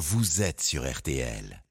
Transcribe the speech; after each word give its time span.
vous 0.00 0.40
êtes 0.40 0.62
sur 0.62 0.90
RTL. 0.90 1.62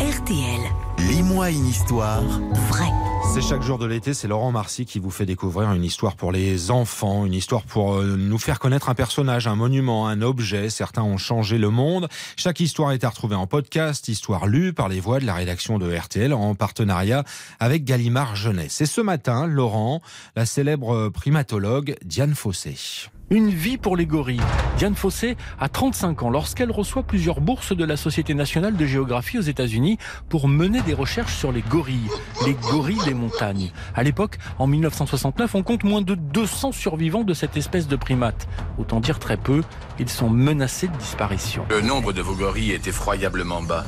RTL, 0.00 0.60
Lis-moi 1.00 1.50
une 1.50 1.66
histoire 1.66 2.22
vrai. 2.22 2.88
C'est 3.34 3.42
chaque 3.42 3.60
jour 3.60 3.76
de 3.76 3.84
l'été, 3.84 4.14
c'est 4.14 4.26
Laurent 4.26 4.52
Marcy 4.52 4.86
qui 4.86 4.98
vous 4.98 5.10
fait 5.10 5.26
découvrir 5.26 5.70
une 5.72 5.84
histoire 5.84 6.16
pour 6.16 6.32
les 6.32 6.70
enfants, 6.70 7.26
une 7.26 7.34
histoire 7.34 7.64
pour 7.64 7.96
euh, 7.96 8.16
nous 8.16 8.38
faire 8.38 8.58
connaître 8.58 8.88
un 8.88 8.94
personnage, 8.94 9.46
un 9.46 9.54
monument, 9.54 10.08
un 10.08 10.22
objet. 10.22 10.70
Certains 10.70 11.02
ont 11.02 11.18
changé 11.18 11.58
le 11.58 11.68
monde. 11.68 12.08
Chaque 12.36 12.60
histoire 12.60 12.92
est 12.92 13.04
à 13.04 13.10
retrouver 13.10 13.36
en 13.36 13.46
podcast, 13.46 14.08
histoire 14.08 14.46
lue 14.46 14.72
par 14.72 14.88
les 14.88 15.00
voix 15.00 15.20
de 15.20 15.26
la 15.26 15.34
rédaction 15.34 15.78
de 15.78 15.94
RTL 15.94 16.32
en 16.32 16.54
partenariat 16.54 17.22
avec 17.60 17.84
Gallimard 17.84 18.34
Jeunesse. 18.34 18.80
Et 18.80 18.86
ce 18.86 19.02
matin, 19.02 19.46
Laurent, 19.46 20.00
la 20.36 20.46
célèbre 20.46 21.10
primatologue 21.10 21.96
Diane 22.02 22.34
Fossé. 22.34 23.10
Une 23.32 23.48
vie 23.48 23.78
pour 23.78 23.96
les 23.96 24.04
gorilles. 24.04 24.42
Diane 24.76 24.94
Fossé 24.94 25.38
a 25.58 25.70
35 25.70 26.22
ans 26.22 26.28
lorsqu'elle 26.28 26.70
reçoit 26.70 27.02
plusieurs 27.02 27.40
bourses 27.40 27.74
de 27.74 27.82
la 27.82 27.96
Société 27.96 28.34
nationale 28.34 28.76
de 28.76 28.84
géographie 28.84 29.38
aux 29.38 29.42
États-Unis 29.42 29.96
pour 30.28 30.48
mener 30.48 30.82
des 30.82 30.92
recherches 30.92 31.34
sur 31.34 31.50
les 31.50 31.62
gorilles, 31.62 32.10
les 32.44 32.52
gorilles 32.52 33.02
des 33.06 33.14
montagnes. 33.14 33.72
À 33.94 34.02
l'époque, 34.02 34.36
en 34.58 34.66
1969, 34.66 35.54
on 35.54 35.62
compte 35.62 35.82
moins 35.82 36.02
de 36.02 36.14
200 36.14 36.72
survivants 36.72 37.24
de 37.24 37.32
cette 37.32 37.56
espèce 37.56 37.88
de 37.88 37.96
primate. 37.96 38.46
Autant 38.76 39.00
dire 39.00 39.18
très 39.18 39.38
peu, 39.38 39.62
ils 39.98 40.10
sont 40.10 40.28
menacés 40.28 40.88
de 40.88 40.96
disparition. 40.98 41.64
Le 41.70 41.80
nombre 41.80 42.12
de 42.12 42.20
vos 42.20 42.34
gorilles 42.34 42.72
est 42.72 42.86
effroyablement 42.86 43.62
bas. 43.62 43.86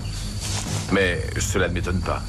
Mais 0.90 1.20
cela 1.38 1.68
ne 1.68 1.74
m'étonne 1.74 2.00
pas. 2.00 2.22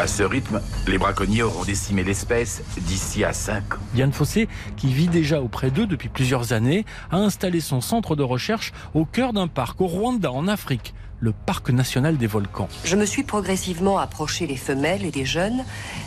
À 0.00 0.06
ce 0.06 0.22
rythme, 0.22 0.62
les 0.88 0.96
braconniers 0.96 1.42
auront 1.42 1.62
décimé 1.62 2.02
l'espèce 2.02 2.62
d'ici 2.78 3.22
à 3.22 3.34
5 3.34 3.74
ans. 3.74 3.78
Diane 3.92 4.14
Fossé, 4.14 4.48
qui 4.78 4.94
vit 4.94 5.08
déjà 5.08 5.42
auprès 5.42 5.70
d'eux 5.70 5.84
depuis 5.84 6.08
plusieurs 6.08 6.54
années, 6.54 6.86
a 7.10 7.18
installé 7.18 7.60
son 7.60 7.82
centre 7.82 8.16
de 8.16 8.22
recherche 8.22 8.72
au 8.94 9.04
cœur 9.04 9.34
d'un 9.34 9.46
parc 9.46 9.78
au 9.82 9.86
Rwanda, 9.86 10.32
en 10.32 10.48
Afrique, 10.48 10.94
le 11.20 11.32
parc 11.32 11.70
national 11.70 12.16
des 12.16 12.26
volcans. 12.26 12.68
Je 12.84 12.96
me 12.96 13.04
suis 13.04 13.22
progressivement 13.22 13.98
approché 13.98 14.46
les 14.46 14.56
femelles 14.56 15.04
et 15.04 15.10
des 15.10 15.26
jeunes, 15.26 15.64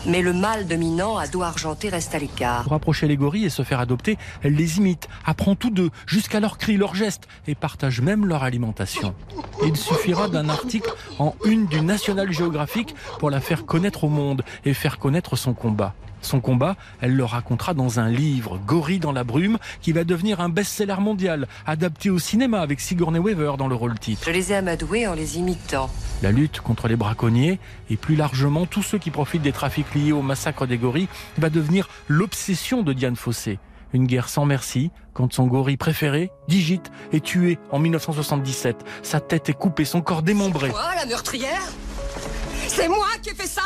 mais 0.08 0.22
le 0.22 0.34
mâle 0.34 0.66
dominant 0.66 1.18
à 1.18 1.28
dos 1.28 1.44
argenté 1.44 1.90
reste 1.90 2.16
à 2.16 2.20
l'écart. 2.20 2.64
Pour 2.64 2.74
approcher 2.74 3.08
les 3.08 3.16
gorilles 3.16 3.46
et 3.46 3.50
se 3.50 3.62
faire 3.62 3.80
adopter, 3.80 4.18
elle 4.42 4.56
les 4.56 4.78
imite, 4.80 5.08
apprend 5.26 5.56
tous 5.56 5.70
deux, 5.70 5.92
jusqu'à 6.08 6.40
leurs 6.40 6.58
cris, 6.58 6.78
leurs 6.78 6.96
gestes, 6.96 7.28
et 7.48 7.54
partage 7.54 8.02
même 8.02 8.26
leur 8.26 8.44
alimentation. 8.44 9.14
Il 9.64 9.78
suffira 9.78 10.28
d'un 10.28 10.50
article 10.50 10.92
en 11.20 11.36
une 11.46 11.68
du 11.68 11.82
National 11.82 12.32
Geographic 12.32 12.96
pour 13.20 13.30
la 13.30 13.40
faire 13.40 13.66
connaître 13.66 13.83
au 14.04 14.10
monde 14.10 14.44
et 14.66 14.74
faire 14.74 15.00
connaître 15.00 15.36
son 15.36 15.54
combat. 15.54 15.94
Son 16.22 16.40
combat, 16.40 16.78
elle 17.02 17.16
le 17.16 17.26
racontera 17.26 17.74
dans 17.74 18.00
un 18.00 18.10
livre, 18.10 18.58
Gorille 18.66 19.00
dans 19.00 19.12
la 19.12 19.26
brume, 19.26 19.58
qui 19.82 19.92
va 19.92 20.06
devenir 20.06 20.40
un 20.40 20.50
best-seller 20.50 20.96
mondial, 21.00 21.48
adapté 21.68 22.10
au 22.10 22.18
cinéma 22.18 22.62
avec 22.62 22.80
Sigourney 22.80 23.20
Weaver 23.20 23.54
dans 23.58 23.68
le 23.68 23.76
rôle 23.76 24.00
titre. 24.00 24.24
Je 24.26 24.32
les 24.32 24.54
ai 24.54 24.56
amadoués 24.56 25.06
en 25.06 25.14
les 25.14 25.38
imitant. 25.38 25.90
La 26.22 26.32
lutte 26.32 26.62
contre 26.62 26.88
les 26.88 26.96
braconniers 26.96 27.60
et 27.90 27.98
plus 27.98 28.16
largement 28.16 28.66
tous 28.66 28.84
ceux 28.84 28.98
qui 28.98 29.12
profitent 29.12 29.42
des 29.42 29.52
trafics 29.52 29.94
liés 29.94 30.14
au 30.14 30.22
massacre 30.22 30.66
des 30.66 30.78
gorilles 30.78 31.10
va 31.38 31.50
devenir 31.50 31.90
l'obsession 32.08 32.84
de 32.84 32.94
Diane 32.94 33.18
Fossé. 33.18 33.60
Une 33.92 34.08
guerre 34.08 34.30
sans 34.30 34.46
merci 34.46 34.92
quand 35.14 35.32
son 35.34 35.46
gorille 35.46 35.78
préféré, 35.78 36.32
Digite, 36.48 36.92
est 37.12 37.24
tué 37.24 37.60
en 37.72 37.78
1977. 37.78 38.78
Sa 39.04 39.20
tête 39.20 39.50
est 39.50 39.54
coupée, 39.54 39.86
son 39.86 40.02
corps 40.02 40.24
démembré. 40.24 40.70
Moi, 40.70 40.82
la 40.96 41.06
meurtrière? 41.06 41.62
C'est 42.76 42.88
moi 42.88 43.06
qui 43.22 43.30
ai 43.30 43.36
fait 43.36 43.48
ça 43.48 43.62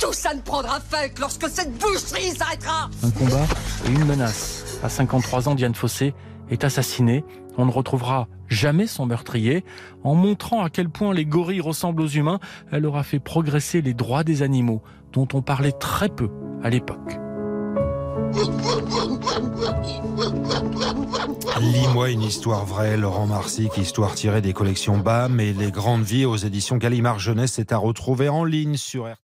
Tout 0.00 0.12
ça 0.12 0.32
ne 0.32 0.40
prendra 0.40 0.80
fin 0.80 1.08
que 1.08 1.20
lorsque 1.20 1.48
cette 1.48 1.76
boucherie 1.76 2.30
s'arrêtera 2.34 2.88
Un 3.02 3.10
combat 3.10 3.46
et 3.86 3.90
une 3.90 4.04
menace. 4.06 4.78
À 4.82 4.88
53 4.88 5.50
ans, 5.50 5.54
Diane 5.54 5.74
Fossé 5.74 6.14
est 6.50 6.64
assassinée. 6.64 7.24
On 7.58 7.66
ne 7.66 7.70
retrouvera 7.70 8.26
jamais 8.48 8.86
son 8.86 9.04
meurtrier. 9.04 9.64
En 10.02 10.14
montrant 10.14 10.64
à 10.64 10.70
quel 10.70 10.88
point 10.88 11.12
les 11.12 11.26
gorilles 11.26 11.60
ressemblent 11.60 12.00
aux 12.00 12.08
humains, 12.08 12.40
elle 12.72 12.86
aura 12.86 13.02
fait 13.02 13.18
progresser 13.18 13.82
les 13.82 13.92
droits 13.92 14.24
des 14.24 14.42
animaux, 14.42 14.82
dont 15.12 15.28
on 15.34 15.42
parlait 15.42 15.72
très 15.72 16.08
peu 16.08 16.30
à 16.62 16.70
l'époque. 16.70 17.17
Lis-moi 21.60 22.10
une 22.10 22.22
histoire 22.22 22.64
vraie, 22.64 22.96
Laurent 22.96 23.26
Marcy, 23.26 23.68
histoire 23.76 24.14
tirée 24.14 24.40
des 24.40 24.52
collections 24.52 24.98
BAM 24.98 25.40
et 25.40 25.52
les 25.52 25.70
grandes 25.70 26.02
vies 26.02 26.24
aux 26.24 26.36
éditions 26.36 26.76
Gallimard 26.76 27.18
Jeunesse 27.18 27.58
est 27.58 27.72
à 27.72 27.76
retrouver 27.76 28.28
en 28.28 28.44
ligne 28.44 28.76
sur 28.76 29.04
RTL. 29.04 29.27